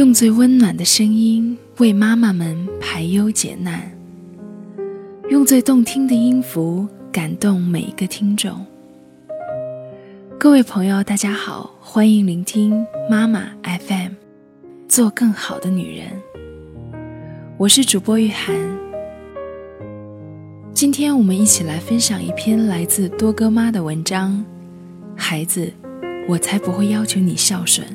[0.00, 3.82] 用最温暖的声音为妈妈们排忧解难，
[5.28, 8.64] 用最动听的音符感动每一个听众。
[10.38, 14.12] 各位朋友，大家好，欢迎聆听妈妈 FM，
[14.88, 16.06] 做更好的女人。
[17.58, 18.56] 我是主播玉涵。
[20.72, 24.42] 今天我们一起来分享一篇来自多哥妈的文章。
[25.14, 25.70] 孩子，
[26.26, 27.86] 我才不会要求你孝顺。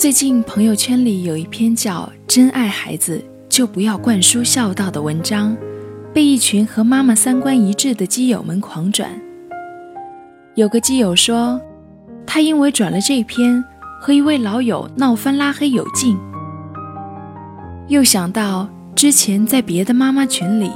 [0.00, 5.54] 最近朋友圈里有一篇叫《真爱孩子就不要灌输孝道》的文章。
[6.14, 9.10] 被一群和妈妈三观一致的基友们狂转。
[10.54, 11.60] 有个基友说，
[12.26, 13.62] 他因为转了这篇，
[14.00, 16.18] 和一位老友闹翻拉黑有劲。
[17.88, 20.70] 又想到之前在别的妈妈群里，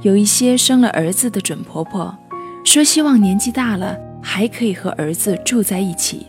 [0.00, 2.16] 有一些生了儿子的准婆婆，
[2.64, 6.28] 说希望年纪大了还可以和儿子住在一起。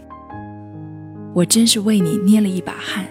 [1.36, 3.06] 我真是为你捏了一把汗。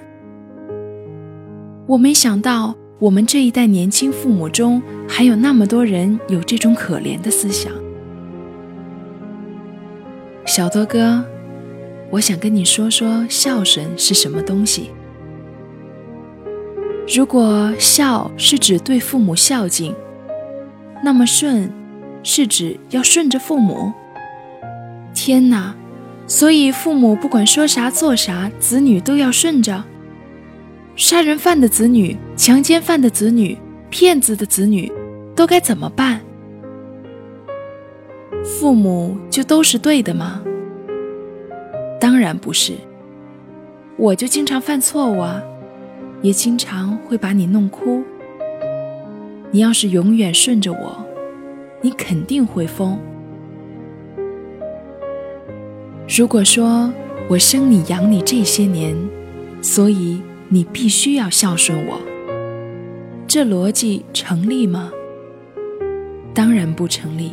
[1.87, 2.75] 我没想到。
[3.01, 7.71] 我们这一代年轻父母中，还有那么多人有这种可怜的思想。
[10.47, 11.23] 小多哥，
[12.13, 14.91] 我想跟你说说孝顺是什么东西。
[17.15, 19.93] 如果孝是指对父母孝敬，
[21.03, 21.71] 那么顺
[22.23, 23.93] 是指要顺着父母。
[25.13, 25.75] 天哪！
[26.27, 29.85] 所以父母不管说啥做啥，子女都要顺着。
[30.97, 33.59] 杀人犯的子女、强奸犯的子女、
[33.91, 34.91] 骗子的子女，
[35.35, 36.21] 都该怎么办？
[38.43, 40.43] 父母就都是对的吗？
[42.01, 42.75] 当然不是。
[43.97, 45.43] 我就经常犯错误啊，
[46.21, 48.03] 也经常会把你弄哭。
[49.51, 51.07] 你要是永远顺着我，
[51.81, 52.99] 你肯定会疯。
[56.09, 56.93] 如果说
[57.29, 58.97] 我生你养你这些年，
[59.63, 60.21] 所以。
[60.51, 61.99] 你必须要孝顺我，
[63.27, 64.93] 这逻辑成立吗？
[66.33, 67.33] 当然不成立。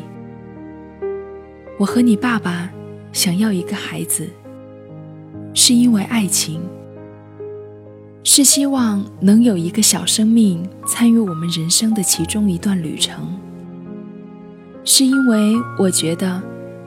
[1.77, 2.71] 我和你爸爸
[3.11, 4.27] 想要一个孩子，
[5.53, 6.61] 是因为爱情，
[8.23, 13.37] 是希望能有一个小生命参与我们人生的其中一段旅程，
[14.83, 16.41] 是因为我觉得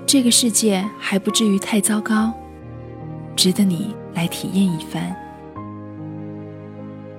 [0.07, 2.33] 这个世界还不至于太糟糕，
[3.35, 5.15] 值得你来体验一番。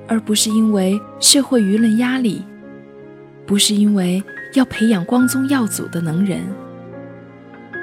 [0.07, 2.43] 而不是因为社会舆论压力，
[3.45, 6.41] 不是因为要培养光宗耀祖的能人，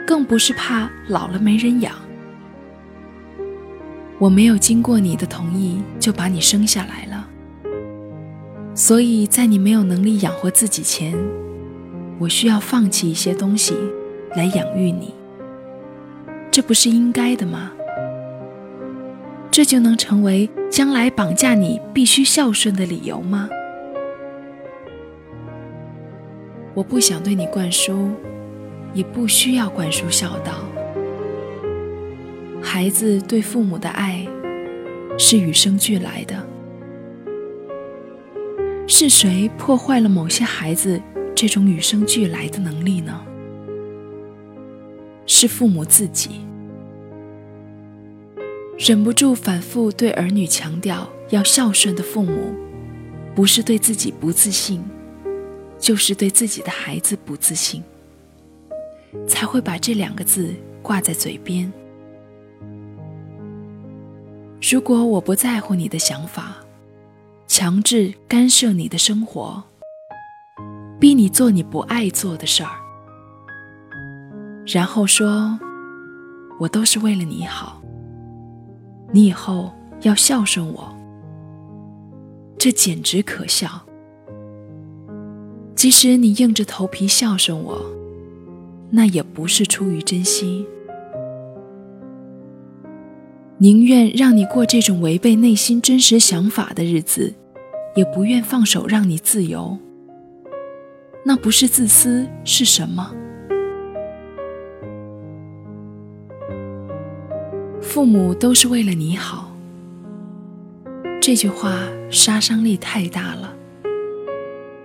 [0.06, 1.92] 更不是怕老了没人养。
[4.18, 7.28] 我没有经过你的同意就把你生下来了，
[8.72, 11.12] 所以在你没有能力养活自己前，
[12.20, 13.74] 我需要放弃一些东西
[14.36, 15.14] 来养育你。
[16.50, 17.72] 这不是应该的吗？
[19.50, 23.48] 这就能成为将来绑架你必须孝顺的理由吗？
[26.74, 28.10] 我不想对你灌输，
[28.94, 30.52] 也不需要灌输孝道。
[32.62, 34.26] 孩子对父母的爱
[35.18, 36.34] 是与生俱来的。
[38.86, 40.98] 是谁破坏了某些孩子
[41.34, 43.20] 这种与生俱来的能力呢？
[45.26, 46.40] 是父母自己。
[48.78, 52.52] 忍不住反复对儿女强调要孝顺的父母，
[53.34, 54.82] 不是对自己不自信，
[55.78, 57.82] 就是对自己的孩子不自信，
[59.28, 60.52] 才会把这两个字
[60.82, 61.72] 挂在嘴边。
[64.70, 66.56] 如果我不在乎你的想法，
[67.46, 69.62] 强制干涉你的生活，
[70.98, 72.70] 逼你做你不爱做的事儿，
[74.66, 75.58] 然后说
[76.58, 77.82] 我都是为了你好。
[79.12, 79.72] 你以后
[80.02, 80.94] 要孝顺我，
[82.58, 83.68] 这简直可笑。
[85.74, 87.80] 即使你硬着头皮孝顺我，
[88.90, 90.64] 那也不是出于真心。
[93.58, 97.32] 宁愿让你过这种违背内心真实想法的日子，
[97.94, 99.76] 也不愿放手让你自由。
[101.24, 103.14] 那不是自私是什么？
[107.92, 109.52] 父母都是为了你好，
[111.20, 111.76] 这句话
[112.10, 113.54] 杀伤力太大了，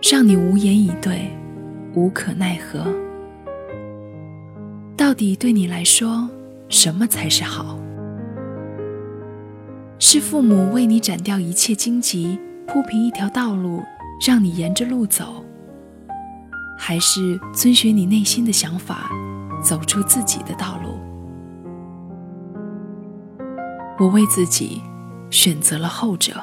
[0.01, 1.31] 让你无言以对，
[1.93, 2.85] 无可奈何。
[4.97, 6.29] 到底对你来说，
[6.67, 7.79] 什么才是好？
[9.99, 12.37] 是父母为你斩掉一切荆棘，
[12.67, 13.81] 铺平一条道路，
[14.27, 15.45] 让你沿着路走，
[16.77, 19.09] 还是遵循你内心的想法，
[19.63, 20.96] 走出自己的道路？
[23.99, 24.81] 我为自己
[25.31, 26.33] 选择了后者，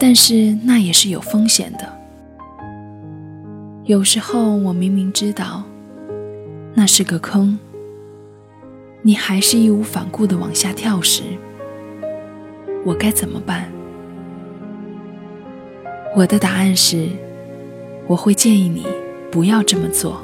[0.00, 2.00] 但是那也是有风险的。
[3.84, 5.62] 有时候我明明知道
[6.72, 7.58] 那是个坑，
[9.02, 11.22] 你还是义无反顾地往下跳时，
[12.82, 13.70] 我该怎么办？
[16.16, 17.06] 我的答案是，
[18.06, 18.86] 我会建议你
[19.30, 20.22] 不要这么做，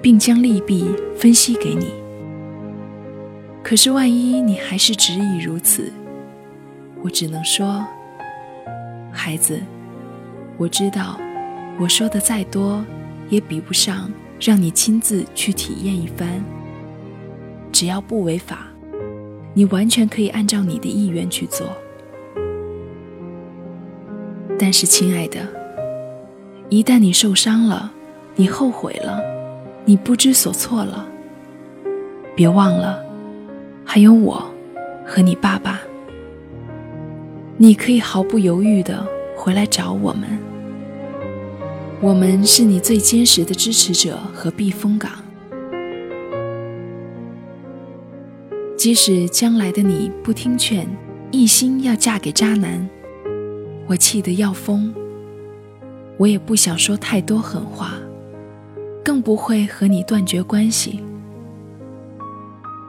[0.00, 1.97] 并将利弊分析给你。
[3.62, 5.92] 可是万一你还是执意如此，
[7.02, 7.84] 我只能说，
[9.12, 9.60] 孩子，
[10.56, 11.18] 我知道。
[11.80, 12.84] 我说的再多，
[13.28, 14.10] 也比不上
[14.40, 16.28] 让你亲自去体验一番。
[17.70, 18.66] 只要不违法，
[19.54, 21.68] 你完全可以按照你的意愿去做。
[24.58, 25.46] 但是，亲爱的，
[26.68, 27.92] 一旦你受伤了，
[28.34, 29.22] 你后悔了，
[29.84, 31.06] 你不知所措了，
[32.34, 33.00] 别忘了，
[33.90, 34.46] 还有我
[35.06, 35.80] 和你爸爸。
[37.56, 39.02] 你可以毫不犹豫的
[39.34, 40.28] 回来找我们。
[41.98, 45.10] 我们是你最坚实的支持者和避风港，
[48.76, 50.86] 即使将来的你不听劝，
[51.30, 52.86] 一心要嫁给渣男，
[53.86, 54.94] 我气得要疯，
[56.18, 57.94] 我也不想说太多狠话，
[59.02, 61.00] 更不会和你断绝关系，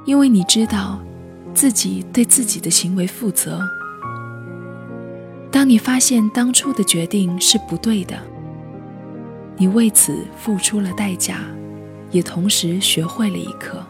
[0.06, 1.00] 因为你知道
[1.54, 3.62] 自己对自己的行为负责。
[5.52, 8.18] 当你发现当初的决定是不对的。
[9.58, 11.40] 你为此付出了代价，
[12.12, 13.86] 也同时学会了一课。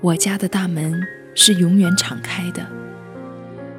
[0.00, 1.00] 我家的大门
[1.36, 2.66] 是永远敞开的，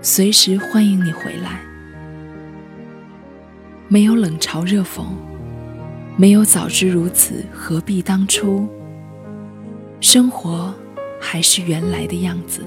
[0.01, 1.60] 随时欢迎你回来。
[3.89, 5.04] 没有冷嘲热讽，
[6.16, 8.69] 没有早知如此何必当初。
[10.01, 10.74] 生活
[11.19, 12.63] 还是原来的样子。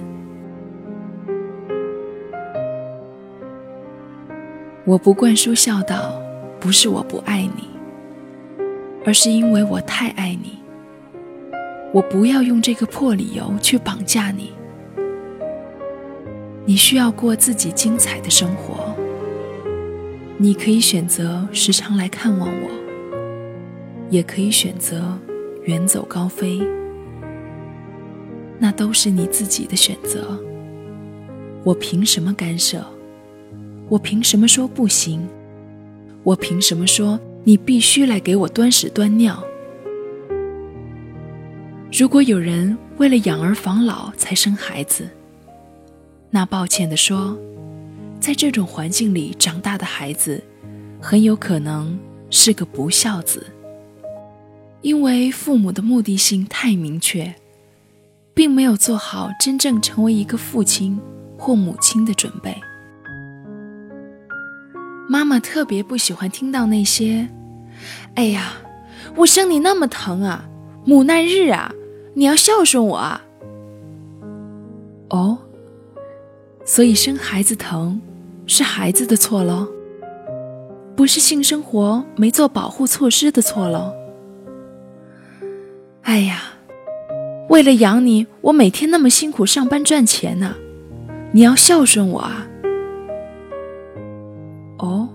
[4.87, 6.21] 我不灌输孝道。
[6.61, 7.69] 不是我不爱你，
[9.05, 10.59] 而是因为我太爱你。
[11.93, 14.51] 我不要用这个破理由去绑架你。
[16.65, 18.97] 你需要过自己精彩的生活。
[20.39, 22.71] 你可以选择时常来看望我，
[24.09, 25.19] 也可以选择
[25.65, 26.63] 远走高飞。
[28.59, 30.39] 那都是你自己的选择。
[31.63, 32.85] 我凭什么干涉？
[33.89, 35.27] 我凭什么说不行？
[36.23, 39.43] 我凭什么说你必须来给我端屎端尿？
[41.93, 45.09] 如果有人为了养儿防老才生孩子，
[46.31, 47.39] 那抱歉的说，
[48.19, 50.43] 在这种环境里长大的孩子，
[51.01, 51.99] 很有可能
[52.31, 53.47] 是个不孝子，
[54.81, 57.35] 因为父母的目的性太明确，
[58.35, 61.01] 并没有做好真正成为一个父亲
[61.39, 62.55] 或母亲的准备。
[65.09, 67.29] 妈妈特别不喜欢听到那些
[68.17, 68.55] “哎呀，
[69.15, 70.45] 我生你那么疼啊，
[70.85, 71.73] 母难日啊，
[72.15, 73.23] 你要孝顺我啊。”
[75.11, 75.39] 哦，
[76.65, 78.01] 所以生孩子疼
[78.47, 79.69] 是孩子的错喽，
[80.97, 83.93] 不是性生活没做保护措施的错喽。
[86.03, 86.54] 哎呀，
[87.55, 90.57] 为了养你，我每天那么辛苦上班赚钱呢，
[91.31, 92.49] 你要孝顺我啊。
[94.79, 95.09] 哦，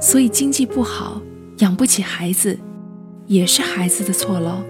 [0.00, 1.20] 所以经济不好，
[1.58, 2.58] 养不起孩子，
[3.26, 4.62] 也是孩子的错喽。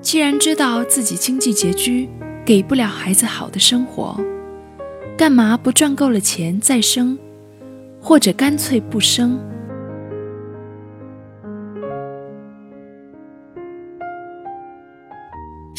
[0.00, 2.08] 既然知道自己经济拮据，
[2.46, 4.18] 给不了孩子好的生活，
[5.18, 7.18] 干嘛不赚够了钱再生，
[8.00, 9.38] 或者干脆不生？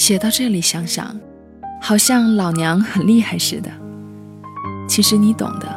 [0.09, 1.15] 写到这里，想想，
[1.79, 3.69] 好像老娘很厉害似的。
[4.87, 5.67] 其实你懂的。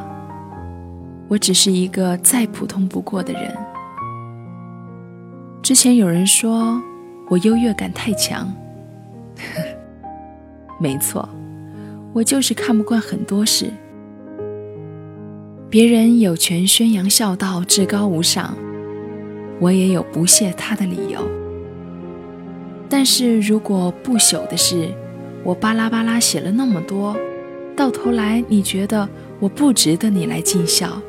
[1.29, 3.55] 我只是一个再普通不过的人。
[5.63, 6.81] 之前有人说
[7.29, 8.51] 我优越感太强，
[10.81, 11.29] 没错，
[12.15, 13.71] 我就是看不惯很多事。
[15.69, 18.57] 别人有权宣扬孝道至高无上，
[19.61, 21.21] 我也有不屑他的理由。
[22.95, 24.87] 但是如果不朽的事，
[25.43, 27.17] 我巴拉巴拉写了那么多，
[27.75, 29.09] 到头来你觉得
[29.41, 31.01] 我不值得你来尽孝？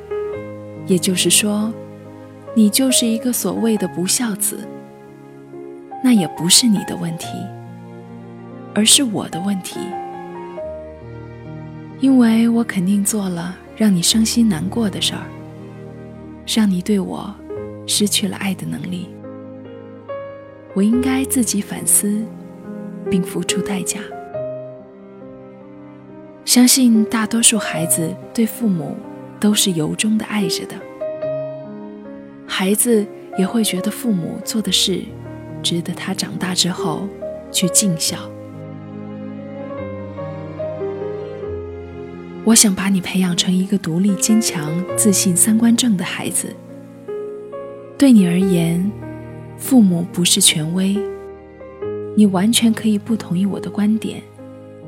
[0.87, 1.73] 也就是说，
[2.55, 4.65] 你就是一个所谓的不孝子，
[6.01, 7.27] 那也不是你的问题，
[8.73, 9.77] 而是我的问题，
[11.99, 15.27] 因为我肯定做了让你伤心难过的事儿，
[16.47, 17.35] 让你对我
[17.85, 19.09] 失去了爱的能力。
[20.75, 22.23] 我应该自己反思，
[23.09, 23.99] 并付出代价。
[26.45, 28.97] 相信大多数孩子对父母
[29.39, 30.75] 都是由衷的爱着的，
[32.47, 33.05] 孩子
[33.37, 35.01] 也会觉得父母做的事
[35.61, 37.07] 值得他长大之后
[37.51, 38.17] 去尽孝。
[42.43, 46.53] 我想把你培养成一个独立、坚强、自信、三观正的孩子。
[47.97, 48.91] 对你而言，
[49.63, 50.93] 父母不是权威，
[52.17, 54.21] 你完全可以不同意我的观点，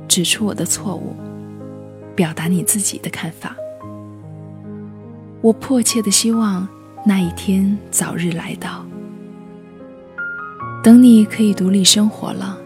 [0.06, 1.16] 指出我的错误，
[2.14, 3.56] 表达你自己的看法。
[5.40, 6.68] 我迫切的希望
[7.06, 8.86] 那一天早日来到。
[10.84, 12.60] 等你可以独立生活了，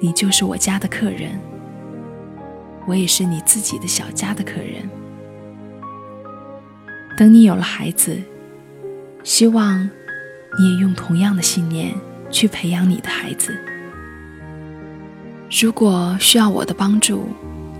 [0.00, 1.38] 你就是我家的客人。
[2.86, 4.88] 我也是你自己的小家的客人。
[7.18, 8.16] 等你有了孩子，
[9.22, 9.88] 希望
[10.58, 11.94] 你也用同样的信念
[12.30, 13.56] 去培养你的孩子。
[15.60, 17.28] 如果需要我的帮助，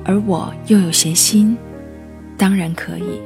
[0.04, 1.56] 而我又有闲心，
[2.36, 3.20] 当然可以。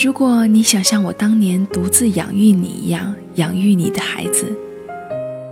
[0.00, 4.56] 如果你想像我当年独自养育你一样养育你的孩子，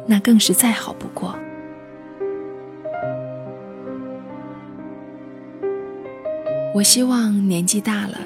[0.07, 1.37] 那更是再好不过。
[6.75, 8.19] 我希望年纪大了，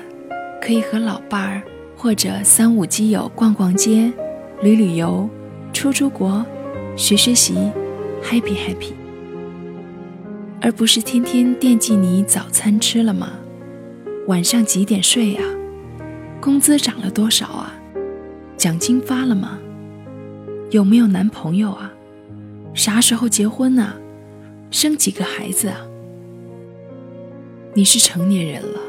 [0.61, 1.63] 可以和老伴儿
[2.03, 4.11] 或者三五基友逛逛街、
[4.63, 5.29] 旅旅游、
[5.71, 6.43] 出出国、
[6.97, 7.53] 学学习
[8.25, 8.95] ，happy happy，
[10.63, 13.33] 而不是天天惦记你早餐吃了吗？
[14.29, 15.43] 晚上几点睡呀？
[16.41, 17.75] 工资涨了多少啊？
[18.57, 19.59] 奖金发了吗？
[20.71, 21.93] 有没有男朋友啊？
[22.73, 23.93] 啥时候结婚呢？
[24.71, 25.77] 生几个孩子啊？
[27.75, 28.81] 你是成年人了，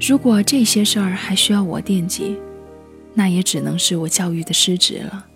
[0.00, 2.38] 如果这些事儿还需要我惦记，
[3.14, 5.26] 那也只能是我教育的失职了。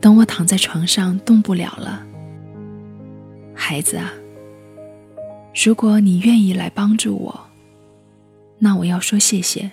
[0.00, 2.04] 等我躺在床上动不了了，
[3.54, 4.12] 孩子啊，
[5.64, 7.40] 如果你愿意来帮助我，
[8.58, 9.70] 那我要说谢谢，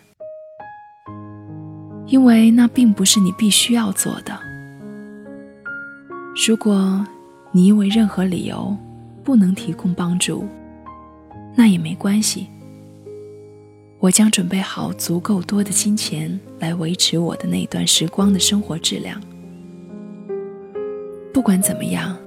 [2.08, 4.38] 因为那并不是你必须要做的。
[6.48, 7.06] 如果
[7.52, 8.76] 你因为任何理由，
[9.24, 10.46] 不能提供帮助，
[11.56, 12.48] 那也没关系。
[14.00, 19.22] 我将准备好足够多的金钱来维持我的那段时光的生活质量。
[21.34, 22.18] 不管怎么样，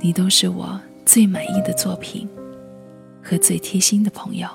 [0.00, 2.28] 你都是我最满意的作品
[3.22, 4.48] 和最贴心的朋友。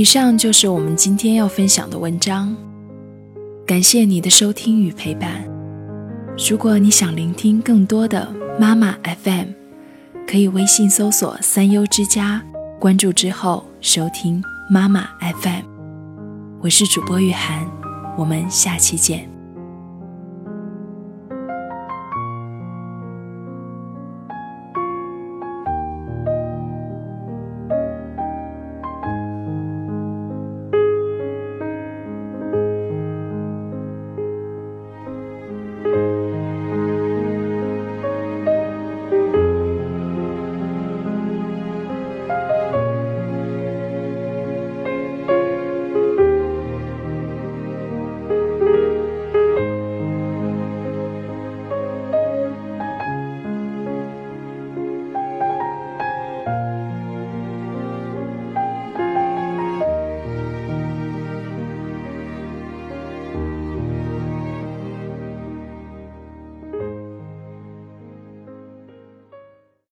[0.00, 2.56] 以上就是我们今天要分享的文章，
[3.66, 5.44] 感谢你的收听与陪伴。
[6.48, 8.26] 如果你想聆听更多的
[8.58, 9.48] 妈妈 FM，
[10.26, 12.42] 可以微信搜索“三优之家”，
[12.80, 15.66] 关注之后收听妈妈 FM。
[16.62, 17.68] 我是主播雨涵，
[18.16, 19.28] 我们下期见。